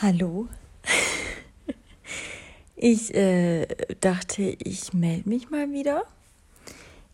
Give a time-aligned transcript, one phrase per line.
[0.00, 0.46] Hallo.
[2.76, 3.66] Ich äh,
[3.98, 6.04] dachte, ich melde mich mal wieder.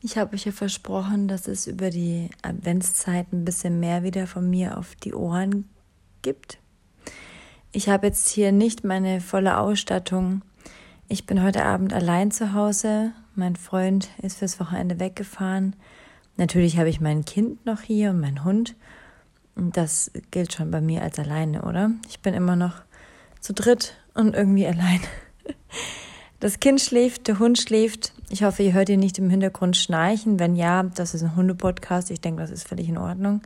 [0.02, 4.50] Ich habe euch ja versprochen, dass es über die Adventszeit ein bisschen mehr wieder von
[4.50, 5.66] mir auf die Ohren
[6.20, 6.58] gibt.
[7.72, 10.42] Ich habe jetzt hier nicht meine volle Ausstattung.
[11.08, 13.12] Ich bin heute Abend allein zu Hause.
[13.34, 15.74] Mein Freund ist fürs Wochenende weggefahren.
[16.36, 18.74] Natürlich habe ich mein Kind noch hier und meinen Hund.
[19.56, 21.90] Das gilt schon bei mir als alleine, oder?
[22.08, 22.74] Ich bin immer noch
[23.40, 25.00] zu dritt und irgendwie allein.
[26.40, 28.12] Das Kind schläft, der Hund schläft.
[28.28, 30.38] Ich hoffe, ihr hört ihn nicht im Hintergrund schnarchen.
[30.38, 32.10] Wenn ja, das ist ein Hundepodcast.
[32.10, 33.40] Ich denke, das ist völlig in Ordnung.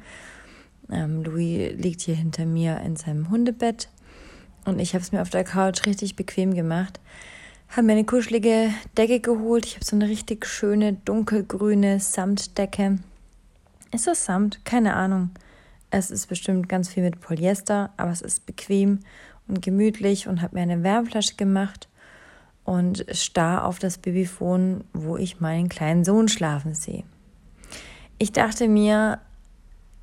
[0.90, 3.88] Ähm, Louis liegt hier hinter mir in seinem Hundebett
[4.64, 7.00] und ich habe es mir auf der Couch richtig bequem gemacht.
[7.68, 9.66] Habe mir eine kuschelige Decke geholt.
[9.66, 12.98] Ich habe so eine richtig schöne dunkelgrüne Samtdecke.
[13.92, 14.64] Ist das Samt?
[14.64, 15.30] Keine Ahnung.
[15.90, 19.00] Es ist bestimmt ganz viel mit Polyester, aber es ist bequem
[19.46, 21.88] und gemütlich und habe mir eine Wärmflasche gemacht
[22.64, 27.04] und starr auf das Babyphone, wo ich meinen kleinen Sohn schlafen sehe.
[28.18, 29.20] Ich dachte mir,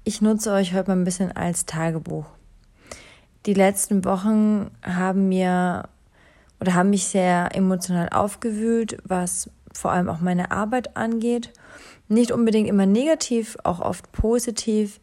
[0.04, 2.26] ich nutze euch heute mal ein bisschen als Tagebuch.
[3.46, 5.90] Die letzten Wochen haben mir
[6.60, 11.52] oder haben mich sehr emotional aufgewühlt, was vor allem auch meine Arbeit angeht.
[12.08, 15.00] Nicht unbedingt immer negativ, auch oft positiv.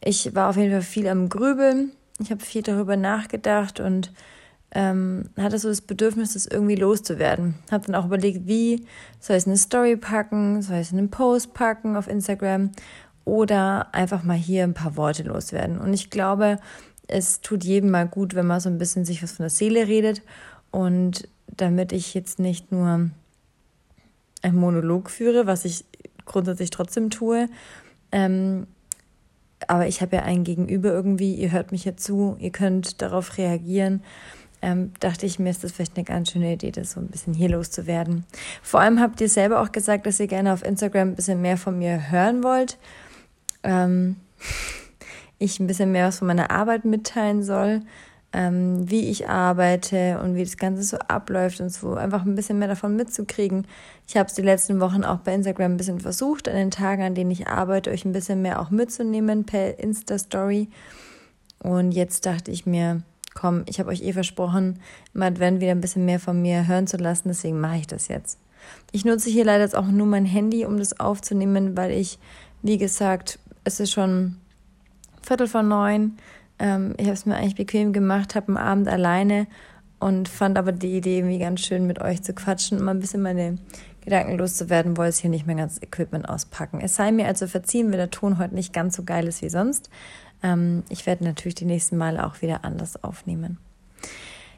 [0.00, 1.92] Ich war auf jeden Fall viel am Grübeln.
[2.18, 4.12] Ich habe viel darüber nachgedacht und
[4.72, 7.54] ähm, hatte so das Bedürfnis, das irgendwie loszuwerden.
[7.70, 8.84] Habe dann auch überlegt, wie
[9.20, 12.08] soll ich es in eine Story packen, soll ich es in einen Post packen auf
[12.08, 12.72] Instagram
[13.24, 15.78] oder einfach mal hier ein paar Worte loswerden.
[15.78, 16.58] Und ich glaube,
[17.08, 19.86] es tut jedem mal gut, wenn man so ein bisschen sich was von der Seele
[19.86, 20.22] redet
[20.70, 23.10] und damit ich jetzt nicht nur
[24.42, 25.84] einen Monolog führe, was ich
[26.24, 27.48] grundsätzlich trotzdem tue,
[28.12, 28.66] ähm,
[29.68, 33.38] aber ich habe ja ein Gegenüber irgendwie, ihr hört mich ja zu, ihr könnt darauf
[33.38, 34.02] reagieren.
[34.62, 37.34] Ähm, dachte ich mir, ist das vielleicht eine ganz schöne Idee, das so ein bisschen
[37.34, 38.24] hier loszuwerden.
[38.62, 41.58] Vor allem habt ihr selber auch gesagt, dass ihr gerne auf Instagram ein bisschen mehr
[41.58, 42.78] von mir hören wollt.
[43.62, 44.16] Ähm,
[45.38, 47.82] ich ein bisschen mehr was von meiner Arbeit mitteilen soll
[48.36, 52.58] ähm, wie ich arbeite und wie das Ganze so abläuft und so, einfach ein bisschen
[52.58, 53.66] mehr davon mitzukriegen.
[54.06, 57.02] Ich habe es die letzten Wochen auch bei Instagram ein bisschen versucht, an den Tagen,
[57.02, 60.68] an denen ich arbeite, euch ein bisschen mehr auch mitzunehmen per Insta-Story.
[61.60, 63.00] Und jetzt dachte ich mir,
[63.34, 64.80] komm, ich habe euch eh versprochen,
[65.14, 68.08] im Advent wieder ein bisschen mehr von mir hören zu lassen, deswegen mache ich das
[68.08, 68.38] jetzt.
[68.92, 72.18] Ich nutze hier leider jetzt auch nur mein Handy, um das aufzunehmen, weil ich,
[72.60, 74.36] wie gesagt, es ist schon
[75.22, 76.18] Viertel vor neun.
[76.58, 79.46] Ähm, ich habe es mir eigentlich bequem gemacht, habe einen Abend alleine
[79.98, 83.22] und fand aber die Idee irgendwie ganz schön, mit euch zu quatschen mal ein bisschen
[83.22, 83.56] meine
[84.02, 86.80] Gedanken loszuwerden, wollte es hier nicht mehr ganz Equipment auspacken.
[86.80, 89.48] Es sei mir also verziehen, wenn der Ton heute nicht ganz so geil ist wie
[89.48, 89.90] sonst.
[90.42, 93.58] Ähm, ich werde natürlich die nächsten Male auch wieder anders aufnehmen.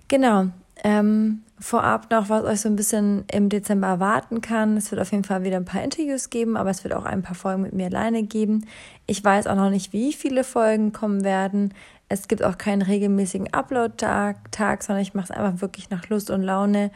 [0.09, 0.49] Genau.
[0.85, 4.77] Ähm, vorab noch, was euch so ein bisschen im Dezember erwarten kann.
[4.77, 7.23] Es wird auf jeden Fall wieder ein paar Interviews geben, aber es wird auch ein
[7.23, 8.67] paar Folgen mit mir alleine geben.
[9.07, 11.75] Ich weiß auch noch nicht, wie viele Folgen kommen werden.
[12.09, 16.31] Es gibt auch keinen regelmäßigen Upload-Tag, Tag, sondern ich mache es einfach wirklich nach Lust
[16.31, 16.91] und Laune,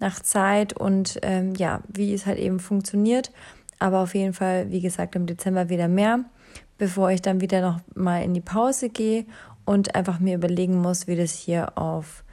[0.00, 3.32] nach Zeit und ähm, ja, wie es halt eben funktioniert.
[3.78, 6.20] Aber auf jeden Fall, wie gesagt, im Dezember wieder mehr,
[6.78, 9.26] bevor ich dann wieder noch mal in die Pause gehe
[9.64, 12.24] und einfach mir überlegen muss, wie das hier auf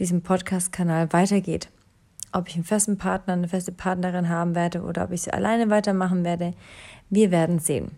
[0.00, 1.68] diesem Podcast-Kanal weitergeht.
[2.32, 5.68] Ob ich einen festen Partner, eine feste Partnerin haben werde oder ob ich sie alleine
[5.68, 6.54] weitermachen werde,
[7.10, 7.92] wir werden sehen.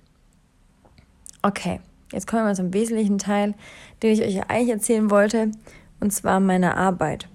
[1.43, 1.81] Okay,
[2.13, 3.55] jetzt kommen wir zum wesentlichen Teil,
[4.03, 5.53] den ich euch eigentlich erzählen wollte,
[6.01, 7.29] und zwar meine Arbeit.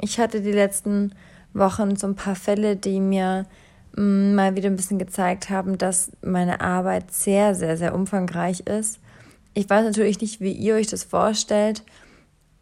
[0.00, 1.12] Ich hatte die letzten
[1.54, 3.46] Wochen so ein paar Fälle, die mir
[3.96, 8.98] mm, mal wieder ein bisschen gezeigt haben, dass meine Arbeit sehr, sehr, sehr umfangreich ist.
[9.54, 11.84] Ich weiß natürlich nicht, wie ihr euch das vorstellt.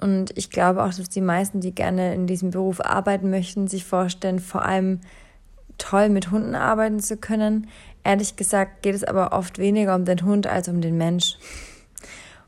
[0.03, 3.85] Und ich glaube auch, dass die meisten, die gerne in diesem Beruf arbeiten möchten, sich
[3.85, 5.01] vorstellen, vor allem
[5.79, 7.69] toll mit Hunden arbeiten zu können.
[8.03, 11.37] Ehrlich gesagt geht es aber oft weniger um den Hund als um den Mensch.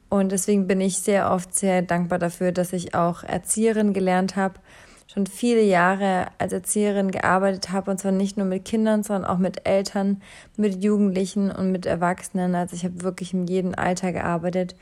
[0.09, 4.55] Und deswegen bin ich sehr oft sehr dankbar dafür, dass ich auch Erzieherin gelernt habe,
[5.07, 9.39] schon viele Jahre als Erzieherin gearbeitet habe und zwar nicht nur mit Kindern, sondern auch
[9.39, 10.23] mit Eltern,
[10.57, 12.57] mit Jugendlichen und mit Erwachsenen.
[12.57, 14.75] Also ich habe wirklich in jedem Alter gearbeitet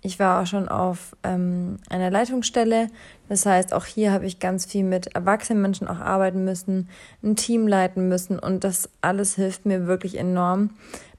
[0.00, 2.88] ich war auch schon auf ähm, einer Leitungsstelle.
[3.28, 6.88] Das heißt, auch hier habe ich ganz viel mit erwachsenen Menschen auch arbeiten müssen,
[7.22, 10.70] ein Team leiten müssen und das alles hilft mir wirklich enorm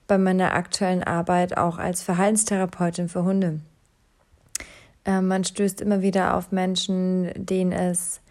[0.08, 3.60] bei meiner aktuellen Arbeit auch als Verhaltenstherapeutin für Hunde.
[5.06, 8.22] Äh, man stößt immer wieder auf Menschen, denen es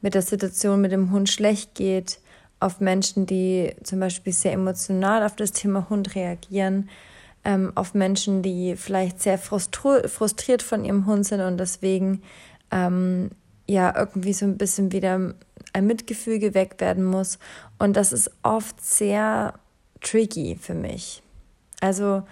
[0.00, 2.20] mit der Situation mit dem Hund schlecht geht,
[2.60, 6.88] auf Menschen, die zum Beispiel sehr emotional auf das Thema Hund reagieren
[7.46, 12.22] ähm, auf Menschen, die vielleicht sehr frustriert von ihrem Hund sind und deswegen
[12.72, 13.30] ähm,
[13.68, 15.34] ja irgendwie so ein bisschen wieder
[15.72, 17.38] ein Mitgefühl geweckt werden muss.
[17.78, 19.54] Und das ist oft sehr
[20.00, 21.22] tricky für mich.
[21.80, 22.24] Also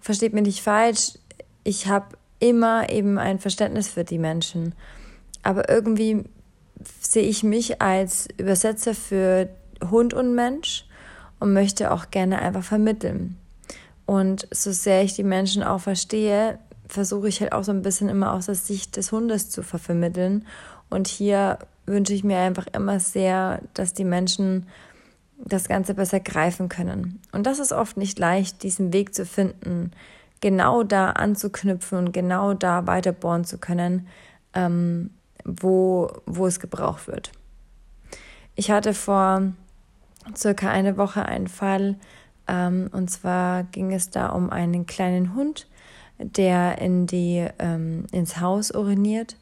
[0.00, 1.18] versteht mich nicht falsch,
[1.64, 4.74] ich habe immer eben ein Verständnis für die Menschen.
[5.42, 6.24] Aber irgendwie
[7.00, 9.48] sehe ich mich als Übersetzer für
[9.90, 10.84] Hund und Mensch
[11.40, 13.38] und möchte auch gerne einfach vermitteln.
[14.06, 16.58] Und so sehr ich die Menschen auch verstehe,
[16.88, 20.46] versuche ich halt auch so ein bisschen immer aus der Sicht des Hundes zu vermitteln.
[20.90, 24.66] Und hier wünsche ich mir einfach immer sehr, dass die Menschen
[25.38, 27.20] das Ganze besser greifen können.
[27.32, 29.90] Und das ist oft nicht leicht, diesen Weg zu finden,
[30.40, 34.06] genau da anzuknüpfen und genau da weiterbohren zu können,
[34.54, 35.10] ähm,
[35.44, 37.32] wo, wo es gebraucht wird.
[38.54, 39.52] Ich hatte vor
[40.36, 41.96] circa eine Woche einen Fall,
[42.48, 45.66] ähm, und zwar ging es da um einen kleinen Hund,
[46.18, 49.36] der in die, ähm, ins Haus uriniert.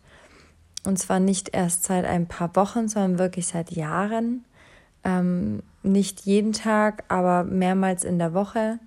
[0.85, 4.45] Und zwar nicht erst seit ein paar Wochen, sondern wirklich seit Jahren.
[5.05, 8.79] Ähm, nicht jeden Tag, aber mehrmals in der Woche.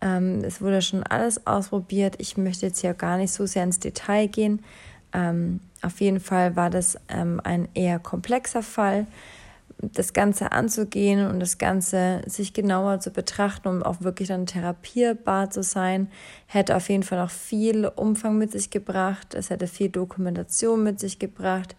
[0.00, 2.16] Ähm, es wurde schon alles ausprobiert.
[2.18, 4.64] Ich möchte jetzt hier gar nicht so sehr ins Detail gehen.
[5.12, 9.06] Ähm, auf jeden Fall war das ähm, ein eher komplexer Fall
[9.78, 15.50] das Ganze anzugehen und das Ganze sich genauer zu betrachten, um auch wirklich dann therapierbar
[15.50, 16.08] zu sein,
[16.46, 19.34] hätte auf jeden Fall noch viel Umfang mit sich gebracht.
[19.34, 21.76] Es hätte viel Dokumentation mit sich gebracht,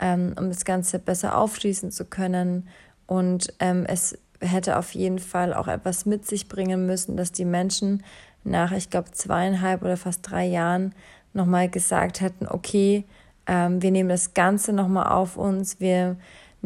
[0.00, 2.68] ähm, um das Ganze besser aufschließen zu können.
[3.06, 7.44] Und ähm, es hätte auf jeden Fall auch etwas mit sich bringen müssen, dass die
[7.44, 8.02] Menschen
[8.42, 10.94] nach, ich glaube, zweieinhalb oder fast drei Jahren
[11.32, 13.04] nochmal gesagt hätten, okay,
[13.46, 16.16] ähm, wir nehmen das Ganze nochmal auf uns, wir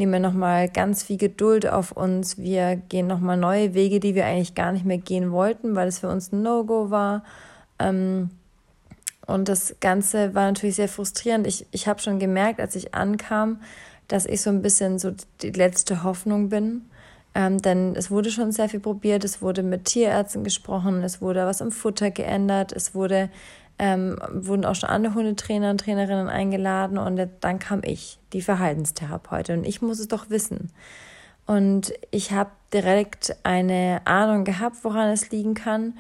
[0.01, 2.39] nehmen wir nochmal ganz viel Geduld auf uns.
[2.39, 5.99] Wir gehen nochmal neue Wege, die wir eigentlich gar nicht mehr gehen wollten, weil es
[5.99, 7.23] für uns ein No-Go war.
[7.79, 8.31] Ähm,
[9.27, 11.47] und das Ganze war natürlich sehr frustrierend.
[11.47, 13.61] Ich, ich habe schon gemerkt, als ich ankam,
[14.09, 15.13] dass ich so ein bisschen so
[15.43, 16.87] die letzte Hoffnung bin.
[17.35, 21.47] Ähm, denn es wurde schon sehr viel probiert, es wurde mit Tierärzten gesprochen, es wurde
[21.47, 23.29] was im Futter geändert, es wurde
[23.81, 29.61] ähm, wurden auch schon andere Hundetrainer und Trainerinnen eingeladen und dann kam ich, die Verhaltenstherapeutin.
[29.61, 30.71] Und ich muss es doch wissen.
[31.47, 35.95] Und ich habe direkt eine Ahnung gehabt, woran es liegen kann,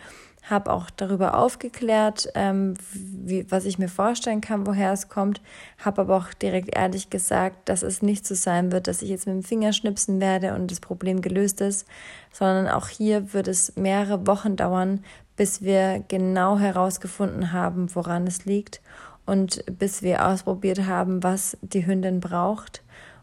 [0.49, 5.41] habe auch darüber aufgeklärt, ähm, wie, was ich mir vorstellen kann, woher es kommt,
[5.79, 9.27] habe aber auch direkt ehrlich gesagt, dass es nicht so sein wird, dass ich jetzt
[9.27, 11.87] mit dem Finger schnipsen werde und das Problem gelöst ist,
[12.31, 15.03] sondern auch hier wird es mehrere Wochen dauern,
[15.41, 18.83] bis wir genau herausgefunden haben, woran es liegt
[19.25, 22.83] und bis wir ausprobiert haben, was die Hündin braucht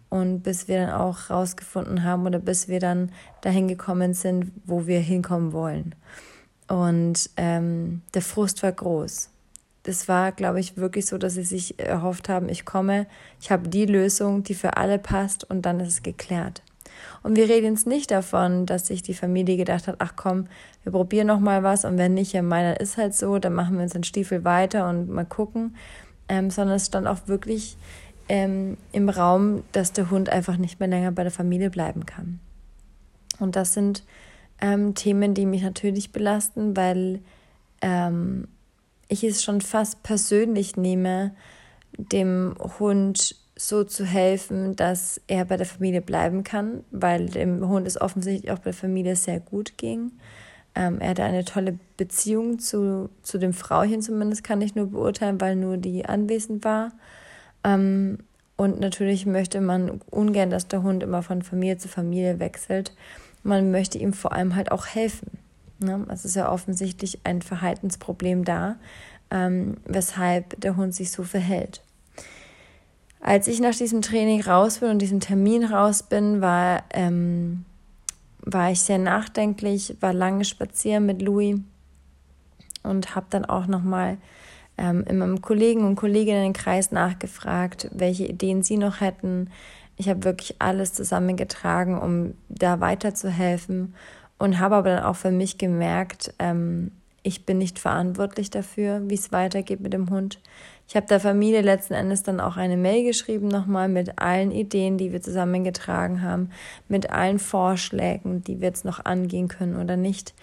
[0.10, 3.12] und bis wir dann auch herausgefunden haben oder bis wir dann
[3.42, 5.94] dahin gekommen sind, wo wir hinkommen wollen.
[6.68, 9.30] Und ähm, der Frust war groß.
[9.84, 13.06] Das war, glaube ich, wirklich so, dass sie sich erhofft haben, ich komme,
[13.40, 16.64] ich habe die Lösung, die für alle passt und dann ist es geklärt.
[17.24, 20.48] Und wir reden jetzt nicht davon, dass sich die Familie gedacht hat, ach komm,
[20.84, 23.76] wir probieren noch mal was und wenn nicht, ja meiner ist halt so, dann machen
[23.76, 25.76] wir uns den Stiefel weiter und mal gucken,
[26.30, 27.78] ähm, sondern es stand auch wirklich
[28.30, 32.40] ähm, im Raum, dass der Hund einfach nicht mehr länger bei der Familie bleiben kann.
[33.40, 34.04] Und das sind
[34.62, 37.22] ähm, Themen, die mich natürlich belasten, weil
[37.82, 38.48] ähm,
[39.08, 41.34] ich es schon fast persönlich nehme,
[41.98, 47.88] dem Hund so zu helfen, dass er bei der Familie bleiben kann, weil dem Hund
[47.88, 50.12] es offensichtlich auch bei der Familie sehr gut ging.
[50.76, 55.42] Ähm, er hatte eine tolle Beziehung zu, zu dem Frauchen zumindest, kann ich nur beurteilen,
[55.42, 56.92] weil nur die anwesend war.
[57.64, 58.20] Ähm,
[58.58, 62.94] und natürlich möchte man ungern, dass der Hund immer von Familie zu Familie wechselt.
[63.44, 65.32] Man möchte ihm vor allem halt auch helfen.
[65.80, 66.06] Ne?
[66.10, 68.78] Es ist ja offensichtlich ein Verhaltensproblem da,
[69.32, 71.82] ähm, weshalb der Hund sich so verhält.
[73.20, 77.66] Als ich nach diesem Training raus bin und diesem Termin raus bin, war, ähm,
[78.42, 81.60] war ich sehr nachdenklich, war lange spazieren mit Louis
[82.84, 84.18] und habe dann auch nochmal
[84.78, 89.50] ähm, in meinem Kollegen und Kolleginnenkreis nachgefragt, welche Ideen sie noch hätten.
[89.98, 93.96] Ich habe wirklich alles zusammengetragen, um da weiterzuhelfen
[94.38, 96.92] und habe aber dann auch für mich gemerkt, ähm,
[97.24, 100.40] ich bin nicht verantwortlich dafür, wie es weitergeht mit dem Hund.
[100.88, 104.98] Ich habe der Familie letzten Endes dann auch eine Mail geschrieben, nochmal mit allen Ideen,
[104.98, 106.50] die wir zusammengetragen haben,
[106.88, 110.34] mit allen Vorschlägen, die wir jetzt noch angehen können oder nicht.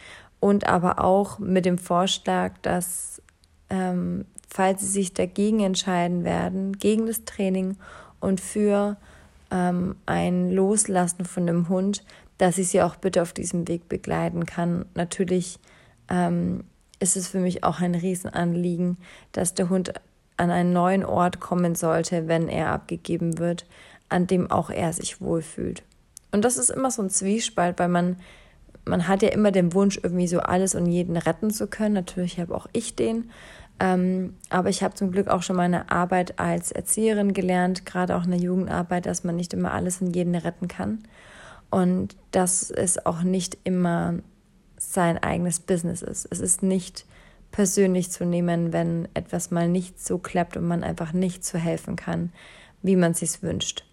[0.40, 3.22] Und aber auch mit dem Vorschlag, dass,
[3.70, 7.78] ähm, falls sie sich dagegen entscheiden werden, gegen das Training
[8.20, 8.98] und für
[9.50, 12.04] ähm, ein Loslassen von dem Hund,
[12.36, 14.84] dass ich sie auch bitte auf diesem Weg begleiten kann.
[14.94, 15.58] Natürlich
[16.10, 16.64] ähm,
[17.00, 18.98] ist es für mich auch ein Riesenanliegen,
[19.32, 19.94] dass der Hund
[20.36, 23.66] an einen neuen Ort kommen sollte, wenn er abgegeben wird,
[24.08, 25.82] an dem auch er sich wohlfühlt.
[26.32, 28.16] Und das ist immer so ein Zwiespalt, weil man,
[28.84, 31.94] man hat ja immer den Wunsch, irgendwie so alles und jeden retten zu können.
[31.94, 33.30] Natürlich habe auch ich den.
[33.80, 38.24] Ähm, aber ich habe zum Glück auch schon meine Arbeit als Erzieherin gelernt, gerade auch
[38.24, 41.04] in der Jugendarbeit, dass man nicht immer alles und jeden retten kann.
[41.70, 44.14] Und dass es auch nicht immer
[44.76, 46.26] sein eigenes Business ist.
[46.30, 47.06] Es ist nicht
[47.54, 51.94] persönlich zu nehmen, wenn etwas mal nicht so klappt und man einfach nicht so helfen
[51.94, 52.32] kann,
[52.82, 53.84] wie man es sich wünscht.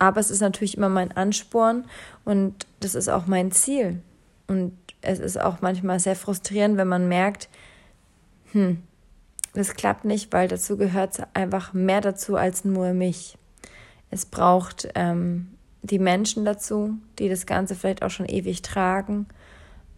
[0.00, 1.84] Aber es ist natürlich immer mein Ansporn
[2.24, 4.02] und das ist auch mein Ziel.
[4.48, 7.48] Und es ist auch manchmal sehr frustrierend, wenn man merkt,
[8.50, 8.82] hm,
[9.54, 13.38] das klappt nicht, weil dazu gehört einfach mehr dazu als nur mich.
[14.10, 19.28] Es braucht ähm, die Menschen dazu, die das Ganze vielleicht auch schon ewig tragen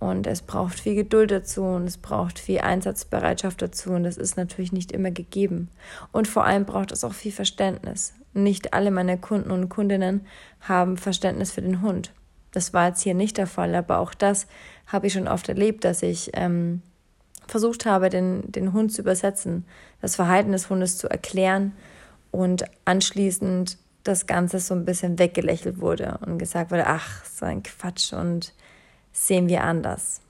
[0.00, 4.36] und es braucht viel Geduld dazu und es braucht viel Einsatzbereitschaft dazu und das ist
[4.36, 5.68] natürlich nicht immer gegeben.
[6.10, 8.14] Und vor allem braucht es auch viel Verständnis.
[8.32, 10.26] Nicht alle meine Kunden und Kundinnen
[10.60, 12.12] haben Verständnis für den Hund.
[12.50, 14.46] Das war jetzt hier nicht der Fall, aber auch das
[14.86, 16.80] habe ich schon oft erlebt, dass ich ähm,
[17.46, 19.66] versucht habe, den, den Hund zu übersetzen,
[20.00, 21.72] das Verhalten des Hundes zu erklären
[22.30, 27.62] und anschließend das Ganze so ein bisschen weggelächelt wurde und gesagt wurde, ach, so ein
[27.62, 28.54] Quatsch und
[29.12, 30.20] sehen wir anders.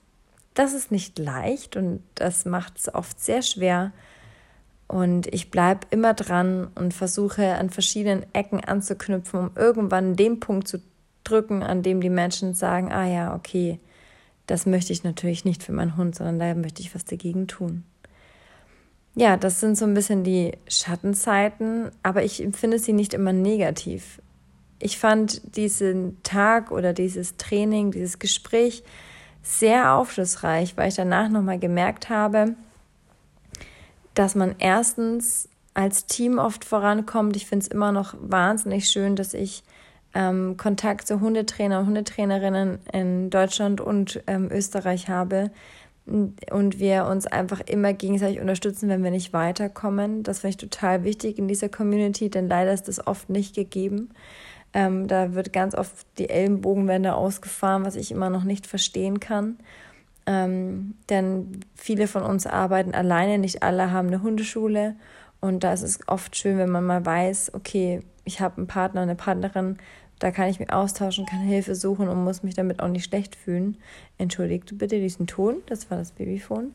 [0.55, 3.93] Das ist nicht leicht und das macht es oft sehr schwer.
[4.89, 10.67] Und ich bleibe immer dran und versuche an verschiedenen Ecken anzuknüpfen, um irgendwann den Punkt
[10.67, 10.83] zu
[11.23, 13.79] drücken, an dem die Menschen sagen, ah ja, okay,
[14.47, 17.85] das möchte ich natürlich nicht für meinen Hund, sondern da möchte ich was dagegen tun.
[19.15, 24.21] Ja, das sind so ein bisschen die Schattenzeiten, aber ich empfinde sie nicht immer negativ
[24.81, 28.83] ich fand diesen Tag oder dieses Training, dieses Gespräch
[29.43, 32.55] sehr aufschlussreich, weil ich danach nochmal gemerkt habe,
[34.15, 37.37] dass man erstens als Team oft vorankommt.
[37.37, 39.63] Ich finde es immer noch wahnsinnig schön, dass ich
[40.15, 45.51] ähm, Kontakt zu Hundetrainer und Hundetrainerinnen in Deutschland und ähm, Österreich habe
[46.07, 50.23] und wir uns einfach immer gegenseitig unterstützen, wenn wir nicht weiterkommen.
[50.23, 54.11] Das finde ich total wichtig in dieser Community, denn leider ist das oft nicht gegeben.
[54.73, 59.59] Ähm, da wird ganz oft die Ellenbogenwände ausgefahren, was ich immer noch nicht verstehen kann.
[60.27, 64.95] Ähm, denn viele von uns arbeiten alleine, nicht alle haben eine Hundeschule.
[65.41, 69.01] Und da ist es oft schön, wenn man mal weiß, okay, ich habe einen Partner,
[69.01, 69.79] eine Partnerin,
[70.21, 73.35] da kann ich mich austauschen, kann Hilfe suchen und muss mich damit auch nicht schlecht
[73.35, 73.79] fühlen.
[74.19, 76.75] Entschuldigt bitte diesen Ton, das war das Babyphone.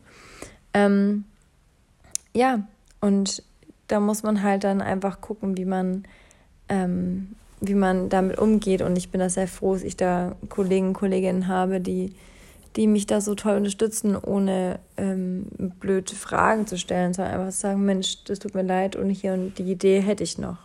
[0.74, 1.26] Ähm,
[2.34, 2.68] ja,
[3.02, 3.44] und
[3.88, 6.06] da muss man halt dann einfach gucken, wie man
[6.70, 8.82] ähm, wie man damit umgeht.
[8.82, 12.14] Und ich bin da sehr froh, dass ich da Kollegen, Kolleginnen habe, die,
[12.76, 15.48] die mich da so toll unterstützen, ohne ähm,
[15.80, 19.34] blöde Fragen zu stellen, sondern einfach zu sagen, Mensch, das tut mir leid und hier
[19.34, 20.58] und die Idee hätte ich noch.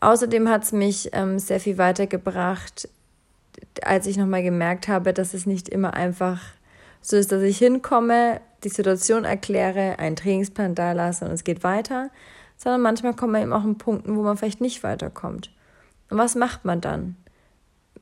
[0.00, 2.88] Außerdem hat es mich ähm, sehr viel weitergebracht,
[3.82, 6.40] als ich nochmal gemerkt habe, dass es nicht immer einfach
[7.00, 11.62] so ist, dass ich hinkomme, die Situation erkläre, einen Trainingsplan da lasse und es geht
[11.62, 12.10] weiter,
[12.56, 15.50] sondern manchmal kommt man eben auch an Punkten, wo man vielleicht nicht weiterkommt.
[16.10, 17.16] Und was macht man dann?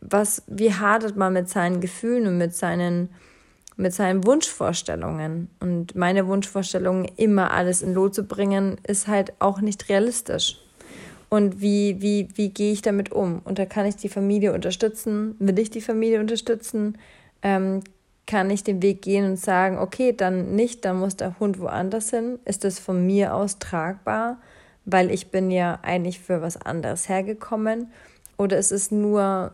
[0.00, 3.08] Was, wie hadert man mit seinen Gefühlen und mit seinen,
[3.76, 5.48] mit seinen Wunschvorstellungen?
[5.60, 10.60] Und meine Wunschvorstellung, immer alles in Lot zu bringen, ist halt auch nicht realistisch.
[11.28, 13.40] Und wie, wie, wie gehe ich damit um?
[13.44, 15.34] Und da kann ich die Familie unterstützen?
[15.38, 16.98] Will ich die Familie unterstützen?
[17.42, 17.82] Ähm,
[18.26, 22.10] kann ich den Weg gehen und sagen, okay, dann nicht, dann muss der Hund woanders
[22.10, 22.38] hin?
[22.44, 24.38] Ist das von mir aus tragbar?
[24.86, 27.92] Weil ich bin ja eigentlich für was anderes hergekommen?
[28.38, 29.52] Oder ist es nur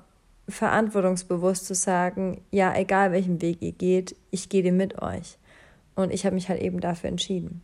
[0.49, 5.39] verantwortungsbewusst zu sagen, ja, egal welchen Weg ihr geht, ich gehe den mit euch.
[5.95, 7.63] Und ich habe mich halt eben dafür entschieden,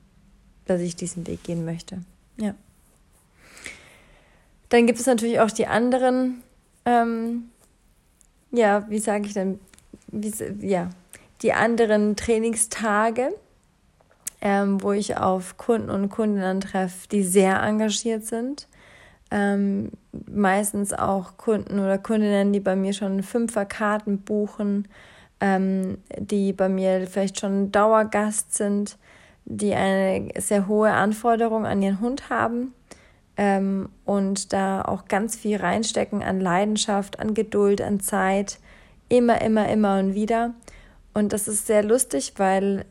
[0.67, 2.03] dass ich diesen Weg gehen möchte.
[2.37, 2.55] Ja.
[4.69, 6.43] Dann gibt es natürlich auch die anderen,
[6.85, 7.51] ähm,
[8.51, 9.59] ja, wie sage ich denn,
[10.09, 10.91] wie, ja,
[11.43, 13.33] die anderen Trainingstage
[14.41, 18.69] ähm, wo ich auf Kunden und Kundinnen treffe, die sehr engagiert sind.
[19.31, 19.91] Ähm,
[20.27, 24.89] meistens auch Kunden oder Kundinnen, die bei mir schon Fünferkarten buchen,
[25.41, 28.97] ähm, die bei mir vielleicht schon Dauergast sind,
[29.45, 32.75] die eine sehr hohe Anforderung an ihren Hund haben
[33.37, 38.59] ähm, und da auch ganz viel reinstecken an Leidenschaft, an Geduld, an Zeit,
[39.09, 40.55] immer, immer, immer und wieder.
[41.15, 42.85] Und das ist sehr lustig, weil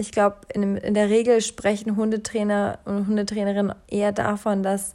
[0.00, 4.94] ich glaube, in, in der Regel sprechen Hundetrainer und Hundetrainerinnen eher davon, dass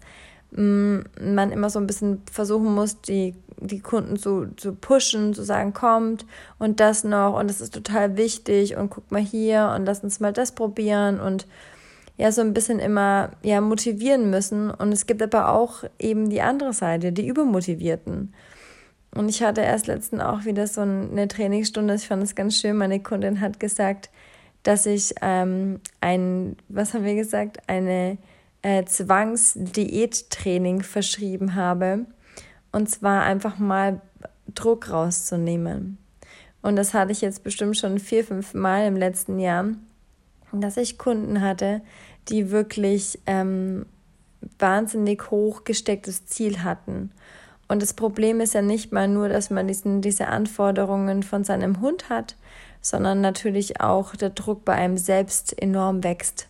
[0.52, 5.44] mm, man immer so ein bisschen versuchen muss, die, die Kunden zu, zu pushen, zu
[5.44, 6.26] sagen, kommt
[6.58, 10.20] und das noch und das ist total wichtig und guck mal hier und lass uns
[10.20, 11.46] mal das probieren und
[12.18, 14.72] ja so ein bisschen immer ja motivieren müssen.
[14.72, 18.34] Und es gibt aber auch eben die andere Seite, die Übermotivierten.
[19.14, 21.96] Und ich hatte erst letztens auch wieder so eine Trainingsstunde.
[21.96, 22.76] Ich fand es ganz schön.
[22.76, 24.10] Meine Kundin hat gesagt,
[24.66, 28.18] dass ich ähm, ein, was haben wir gesagt, eine
[28.64, 32.08] äh, Zwangsdiättraining verschrieben habe.
[32.72, 34.02] Und zwar einfach mal
[34.56, 36.00] Druck rauszunehmen.
[36.64, 39.66] Und das hatte ich jetzt bestimmt schon vier, fünf Mal im letzten Jahr,
[40.52, 41.82] dass ich Kunden hatte,
[42.30, 43.86] die wirklich ähm,
[44.58, 47.12] wahnsinnig hoch gestecktes Ziel hatten.
[47.68, 51.82] Und das Problem ist ja nicht mal nur, dass man diesen, diese Anforderungen von seinem
[51.82, 52.36] Hund hat,
[52.86, 56.48] sondern natürlich auch der Druck bei einem selbst enorm wächst.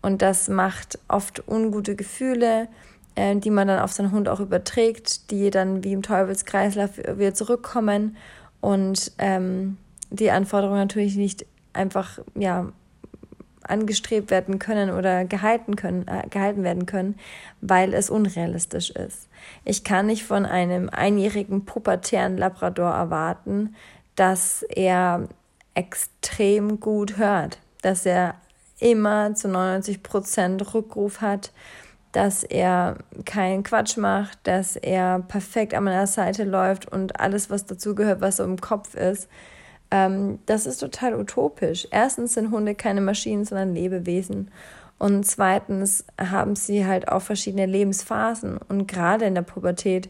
[0.00, 2.68] Und das macht oft ungute Gefühle,
[3.16, 7.34] äh, die man dann auf seinen Hund auch überträgt, die dann wie im Teufelskreislauf wieder
[7.34, 8.16] zurückkommen
[8.62, 9.76] und ähm,
[10.08, 12.72] die Anforderungen natürlich nicht einfach ja
[13.62, 17.16] angestrebt werden können oder gehalten können äh, gehalten werden können,
[17.60, 19.28] weil es unrealistisch ist.
[19.66, 23.74] Ich kann nicht von einem einjährigen pubertären Labrador erwarten,
[24.16, 25.28] dass er
[25.74, 28.34] extrem gut hört, dass er
[28.80, 31.52] immer zu 99 Prozent Rückruf hat,
[32.12, 37.66] dass er keinen Quatsch macht, dass er perfekt an meiner Seite läuft und alles, was
[37.66, 39.28] dazugehört, was so im Kopf ist.
[39.90, 41.88] Ähm, das ist total utopisch.
[41.90, 44.50] Erstens sind Hunde keine Maschinen, sondern Lebewesen.
[44.98, 48.58] Und zweitens haben sie halt auch verschiedene Lebensphasen.
[48.58, 50.08] Und gerade in der Pubertät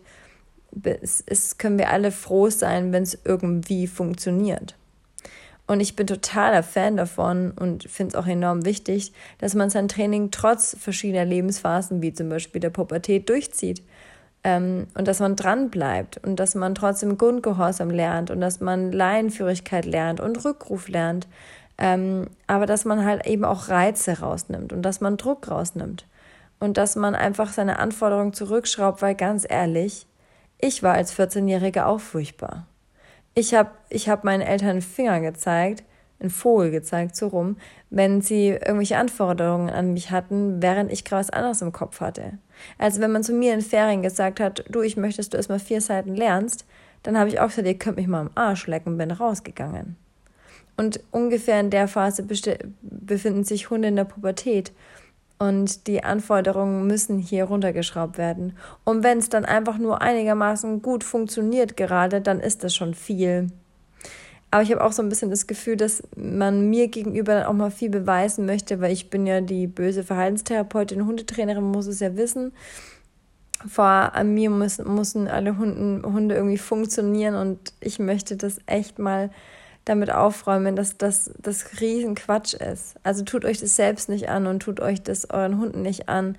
[0.83, 4.76] ist, können wir alle froh sein, wenn es irgendwie funktioniert.
[5.66, 9.88] Und ich bin totaler Fan davon und finde es auch enorm wichtig, dass man sein
[9.88, 13.83] Training trotz verschiedener Lebensphasen, wie zum Beispiel der Pubertät, durchzieht.
[14.42, 18.92] Ähm, und dass man dran bleibt und dass man trotzdem Grundgehorsam lernt und dass man
[18.92, 21.26] Laienführigkeit lernt und Rückruf lernt.
[21.78, 26.06] Ähm, aber dass man halt eben auch Reize rausnimmt und dass man Druck rausnimmt.
[26.61, 30.06] Und dass man einfach seine Anforderungen zurückschraubt, weil ganz ehrlich,
[30.59, 32.66] ich war als 14-Jährige auch furchtbar.
[33.35, 35.83] Ich habe ich hab meinen Eltern einen Finger gezeigt,
[36.20, 37.57] einen Vogel gezeigt, so rum,
[37.90, 42.38] wenn sie irgendwelche Anforderungen an mich hatten, während ich gerade was anderes im Kopf hatte.
[42.79, 45.59] Also wenn man zu mir in Ferien gesagt hat, du, ich möchte, dass du erstmal
[45.59, 46.64] vier Seiten lernst,
[47.03, 49.97] dann habe ich auch gesagt, ihr könnt mich mal am Arsch lecken bin rausgegangen.
[50.77, 52.25] Und ungefähr in der Phase
[52.83, 54.73] befinden sich Hunde in der Pubertät.
[55.38, 58.57] Und die Anforderungen müssen hier runtergeschraubt werden.
[58.85, 63.49] Und wenn es dann einfach nur einigermaßen gut funktioniert gerade, dann ist das schon viel.
[64.55, 67.73] Aber ich habe auch so ein bisschen das Gefühl, dass man mir gegenüber auch mal
[67.73, 72.53] viel beweisen möchte, weil ich bin ja die böse Verhaltenstherapeutin, Hundetrainerin, muss es ja wissen.
[73.66, 79.31] Vor mir müssen, müssen alle Hunden, Hunde irgendwie funktionieren und ich möchte das echt mal
[79.85, 82.94] damit aufräumen, dass das das Riesenquatsch ist.
[83.03, 86.37] Also tut euch das selbst nicht an und tut euch das euren Hunden nicht an.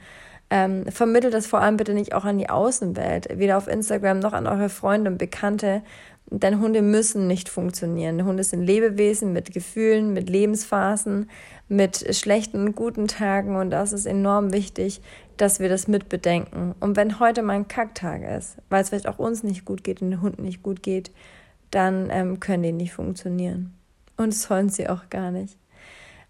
[0.49, 4.34] Ähm, vermittelt das vor allem bitte nicht auch an die Außenwelt, weder auf Instagram noch
[4.34, 5.81] an eure Freunde und Bekannte.
[6.27, 8.25] Denn Hunde müssen nicht funktionieren.
[8.25, 11.29] Hunde sind Lebewesen mit Gefühlen, mit Lebensphasen,
[11.67, 15.01] mit schlechten und guten Tagen und das ist enorm wichtig,
[15.38, 16.73] dass wir das mitbedenken.
[16.79, 20.01] Und wenn heute mal ein Kacktag ist, weil es vielleicht auch uns nicht gut geht
[20.01, 21.12] und den Hunden nicht gut geht,
[21.71, 23.73] dann ähm, können die nicht funktionieren.
[24.17, 25.58] Und sollen sie auch gar nicht.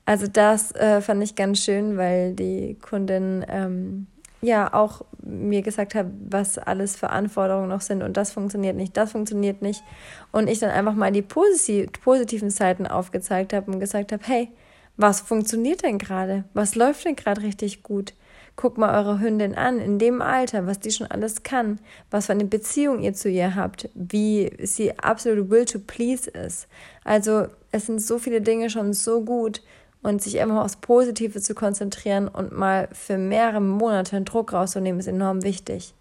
[0.05, 4.07] Also das äh, fand ich ganz schön, weil die Kundin ähm,
[4.41, 8.95] ja auch mir gesagt hat, was alles für Anforderungen noch sind und das funktioniert nicht,
[8.95, 9.83] das funktioniert nicht.
[10.31, 14.49] Und ich dann einfach mal die positiven Seiten aufgezeigt habe und gesagt habe, hey,
[14.97, 16.45] was funktioniert denn gerade?
[16.53, 18.13] Was läuft denn gerade richtig gut?
[18.55, 22.31] Guckt mal eure Hündin an, in dem Alter, was die schon alles kann, was für
[22.31, 26.67] eine Beziehung ihr zu ihr habt, wie sie absolut will to please ist.
[27.03, 29.61] Also es sind so viele Dinge schon so gut
[30.01, 34.99] und sich immer aufs Positive zu konzentrieren und mal für mehrere Monate einen Druck rauszunehmen,
[34.99, 35.93] ist enorm wichtig.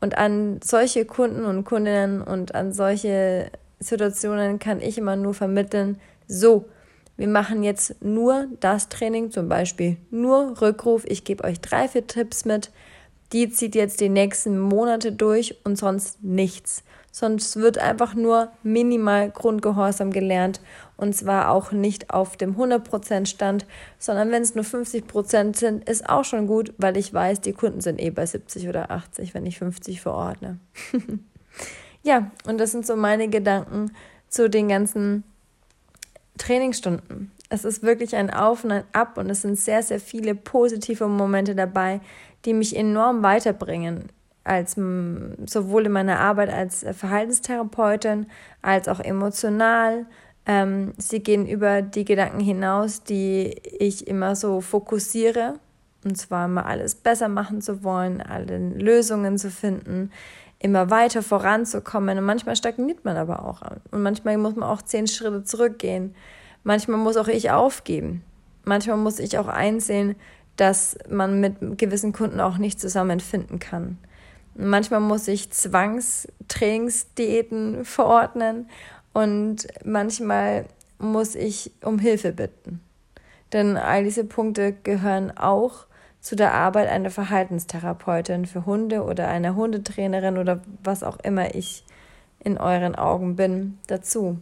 [0.00, 5.98] Und an solche Kunden und Kundinnen und an solche Situationen kann ich immer nur vermitteln,
[6.28, 6.66] so,
[7.16, 11.04] wir machen jetzt nur das Training, zum Beispiel nur Rückruf.
[11.06, 12.70] Ich gebe euch drei, vier Tipps mit.
[13.32, 16.84] Die zieht jetzt die nächsten Monate durch und sonst nichts.
[17.10, 20.60] Sonst wird einfach nur minimal Grundgehorsam gelernt
[20.98, 23.64] und zwar auch nicht auf dem 100% Stand,
[23.98, 27.80] sondern wenn es nur 50% sind, ist auch schon gut, weil ich weiß, die Kunden
[27.80, 30.58] sind eh bei 70 oder 80, wenn ich 50 verordne.
[32.02, 33.92] ja, und das sind so meine Gedanken
[34.28, 35.24] zu den ganzen
[36.38, 37.30] Trainingsstunden.
[37.48, 41.06] Es ist wirklich ein Auf und ein Ab und es sind sehr, sehr viele positive
[41.06, 42.00] Momente dabei,
[42.44, 44.04] die mich enorm weiterbringen,
[44.44, 48.26] als sowohl in meiner Arbeit als Verhaltenstherapeutin
[48.62, 50.06] als auch emotional.
[50.46, 55.54] Ähm, sie gehen über die Gedanken hinaus, die ich immer so fokussiere,
[56.06, 60.12] Und zwar immer alles besser machen zu wollen, alle Lösungen zu finden,
[60.58, 62.18] immer weiter voranzukommen.
[62.18, 63.62] Und manchmal stagniert man aber auch.
[63.90, 66.14] Und manchmal muss man auch zehn Schritte zurückgehen.
[66.64, 68.24] Manchmal muss auch ich aufgeben.
[68.64, 70.16] Manchmal muss ich auch einsehen,
[70.56, 73.96] dass man mit gewissen Kunden auch nicht zusammen finden kann.
[74.54, 78.70] Manchmal muss ich Zwangstrainingsdiäten verordnen
[79.12, 80.64] und manchmal
[80.98, 82.80] muss ich um Hilfe bitten.
[83.52, 85.84] Denn all diese Punkte gehören auch
[86.26, 91.84] zu der Arbeit einer Verhaltenstherapeutin für Hunde oder einer Hundetrainerin oder was auch immer ich
[92.40, 94.36] in euren Augen bin dazu.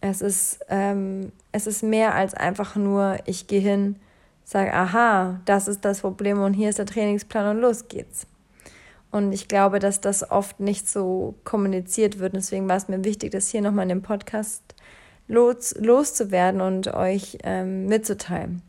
[0.00, 3.96] Es ist, ähm, es ist mehr als einfach nur, ich gehe hin,
[4.44, 8.26] sage, aha, das ist das Problem und hier ist der Trainingsplan und los geht's.
[9.10, 12.34] Und ich glaube, dass das oft nicht so kommuniziert wird.
[12.34, 14.62] Deswegen war es mir wichtig, das hier nochmal in dem Podcast
[15.26, 18.62] los, loszuwerden und euch ähm, mitzuteilen.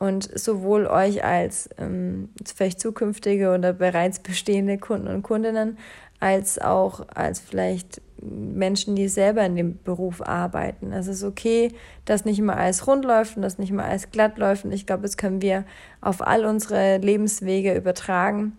[0.00, 5.78] Und sowohl euch als ähm, vielleicht zukünftige oder bereits bestehende Kunden und Kundinnen,
[6.18, 10.92] als auch als vielleicht Menschen, die selber in dem Beruf arbeiten.
[10.92, 11.72] Es ist okay,
[12.06, 14.64] dass nicht immer alles rund läuft und dass nicht immer alles glatt läuft.
[14.64, 15.64] Und ich glaube, das können wir
[16.00, 18.58] auf all unsere Lebenswege übertragen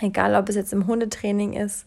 [0.00, 1.86] Egal, ob es jetzt im Hundetraining ist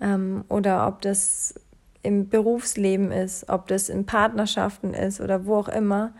[0.00, 1.54] ähm, oder ob das
[2.02, 6.12] im Berufsleben ist, ob das in Partnerschaften ist oder wo auch immer.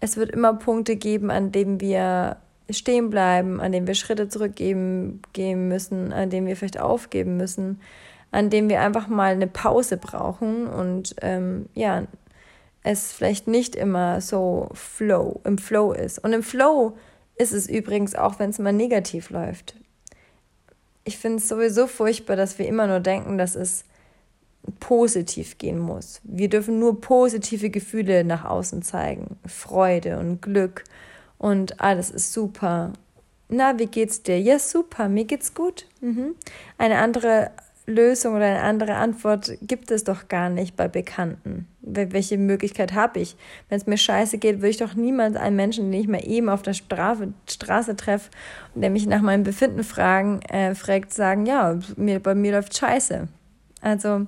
[0.00, 2.36] Es wird immer Punkte geben, an denen wir
[2.70, 7.80] stehen bleiben, an denen wir Schritte zurückgeben gehen müssen, an denen wir vielleicht aufgeben müssen,
[8.30, 12.04] an denen wir einfach mal eine Pause brauchen und ähm, ja,
[12.82, 16.18] es vielleicht nicht immer so flow, im Flow ist.
[16.18, 16.96] Und im Flow
[17.36, 19.76] ist es übrigens auch, wenn es mal negativ läuft
[21.06, 23.84] ich finde es sowieso furchtbar, dass wir immer nur denken, dass es
[24.80, 26.20] positiv gehen muss.
[26.24, 29.36] Wir dürfen nur positive Gefühle nach außen zeigen.
[29.46, 30.84] Freude und Glück
[31.38, 32.92] und alles ist super.
[33.48, 34.40] Na, wie geht's dir?
[34.40, 35.86] Ja, super, mir geht's gut.
[36.00, 36.34] Mhm.
[36.78, 37.50] Eine andere
[37.86, 41.68] Lösung oder eine andere Antwort gibt es doch gar nicht bei Bekannten.
[41.82, 43.36] Welche Möglichkeit habe ich?
[43.68, 46.48] Wenn es mir scheiße geht, würde ich doch niemals einen Menschen, den ich mal eben
[46.48, 48.30] auf der Strafe, Straße treffe
[48.74, 52.76] und der mich nach meinem Befinden fragen, äh, fragt, sagen, ja, mir, bei mir läuft
[52.76, 53.28] scheiße.
[53.86, 54.26] Also,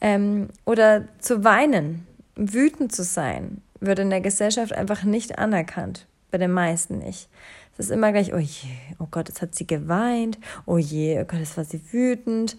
[0.00, 6.06] ähm, oder zu weinen, wütend zu sein, wird in der Gesellschaft einfach nicht anerkannt.
[6.30, 7.28] Bei den meisten nicht.
[7.72, 11.24] Es ist immer gleich, oh je, oh Gott, jetzt hat sie geweint, oh je, oh
[11.24, 12.56] Gott, jetzt war sie wütend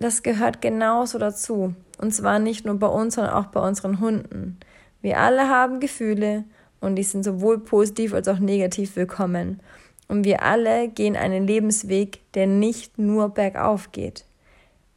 [0.00, 1.74] das gehört genauso dazu.
[1.98, 4.58] Und zwar nicht nur bei uns, sondern auch bei unseren Hunden.
[5.02, 6.44] Wir alle haben Gefühle
[6.80, 9.60] und die sind sowohl positiv als auch negativ willkommen.
[10.08, 14.24] Und wir alle gehen einen Lebensweg, der nicht nur bergauf geht.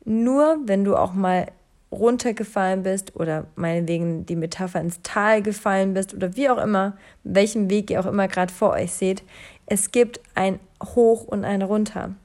[0.05, 1.47] Nur wenn du auch mal
[1.91, 7.69] runtergefallen bist oder meinetwegen die Metapher ins Tal gefallen bist oder wie auch immer, welchen
[7.69, 9.23] Weg ihr auch immer gerade vor euch seht,
[9.65, 12.15] es gibt ein Hoch und ein Runter.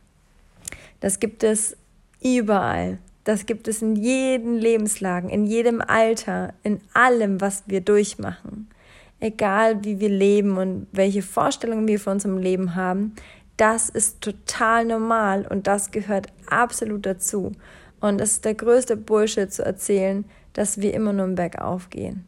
[1.00, 1.76] Das gibt es
[2.22, 2.98] Überall.
[3.24, 8.68] Das gibt es in jeden Lebenslagen, in jedem Alter, in allem, was wir durchmachen.
[9.20, 13.14] Egal wie wir leben und welche Vorstellungen wir von unserem Leben haben,
[13.58, 17.52] das ist total normal und das gehört absolut dazu.
[18.00, 22.24] Und es ist der größte Bullshit zu erzählen, dass wir immer nur im Bergauf gehen.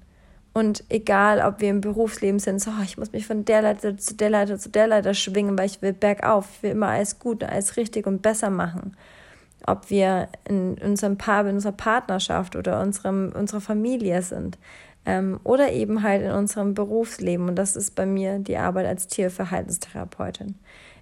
[0.52, 3.96] Und egal, ob wir im Berufsleben sind, so, oh, ich muss mich von der Leiter
[3.96, 7.18] zu der Leiter zu der Leiter schwingen, weil ich will bergauf, ich will immer alles
[7.20, 8.96] gut, alles richtig und besser machen
[9.66, 14.58] ob wir in unserem Paar, in unserer Partnerschaft oder unserem, unserer Familie sind
[15.06, 17.48] ähm, oder eben halt in unserem Berufsleben.
[17.48, 20.56] Und das ist bei mir die Arbeit als Tierverhaltenstherapeutin.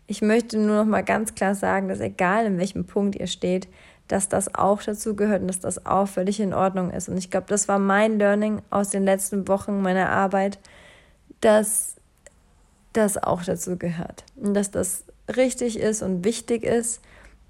[0.09, 3.69] Ich möchte nur noch mal ganz klar sagen, dass egal in welchem Punkt ihr steht,
[4.09, 7.09] dass das auch dazu gehört und dass das auch völlig in Ordnung ist.
[7.09, 10.59] Und ich glaube, das war mein Learning aus den letzten Wochen meiner Arbeit,
[11.41, 11.95] dass
[12.93, 15.05] das auch dazu gehört und dass das
[15.37, 17.01] richtig ist und wichtig ist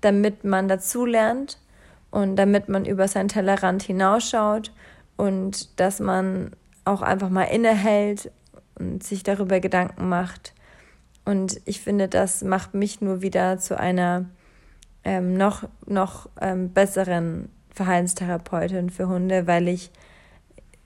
[0.00, 1.58] damit man dazulernt
[2.10, 4.72] und damit man über sein Tellerrand hinausschaut
[5.16, 6.52] und dass man
[6.84, 8.30] auch einfach mal innehält
[8.78, 10.54] und sich darüber Gedanken macht.
[11.28, 14.24] Und ich finde, das macht mich nur wieder zu einer
[15.04, 19.90] ähm, noch, noch ähm, besseren Verhaltenstherapeutin für Hunde, weil ich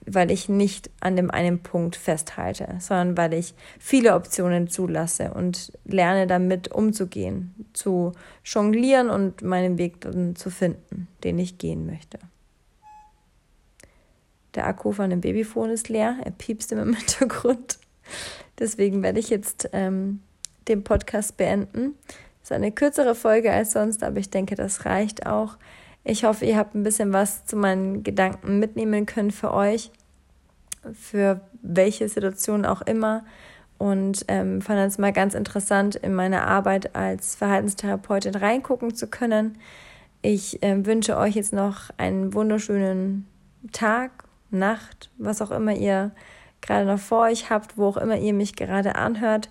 [0.04, 5.70] weil ich nicht an dem einen Punkt festhalte, sondern weil ich viele Optionen zulasse und
[5.84, 8.10] lerne damit umzugehen, zu
[8.44, 12.18] jonglieren und meinen Weg dann zu finden, den ich gehen möchte.
[14.56, 17.78] Der Akku von dem Babyphone ist leer, er piepst immer im Hintergrund.
[18.58, 20.18] Deswegen werde ich jetzt ähm,
[20.68, 21.94] den Podcast beenden.
[22.40, 25.56] Das ist eine kürzere Folge als sonst, aber ich denke, das reicht auch.
[26.04, 29.90] Ich hoffe, ihr habt ein bisschen was zu meinen Gedanken mitnehmen können für euch,
[30.92, 33.24] für welche Situation auch immer.
[33.78, 39.58] und ähm, fand es mal ganz interessant, in meine Arbeit als Verhaltenstherapeutin reingucken zu können.
[40.22, 43.26] Ich äh, wünsche euch jetzt noch einen wunderschönen
[43.72, 44.12] Tag,
[44.52, 46.12] Nacht, was auch immer ihr
[46.60, 49.48] gerade noch vor euch habt, wo auch immer ihr mich gerade anhört.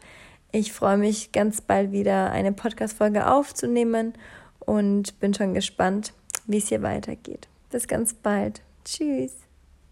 [0.51, 4.13] Ich freue mich ganz bald wieder eine Podcast-Folge aufzunehmen
[4.59, 6.13] und bin schon gespannt,
[6.45, 7.47] wie es hier weitergeht.
[7.69, 8.61] Bis ganz bald.
[8.83, 9.40] Tschüss.